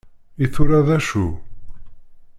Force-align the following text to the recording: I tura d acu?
I 0.43 0.45
tura 0.53 0.79
d 0.87 0.89
acu? 0.97 1.27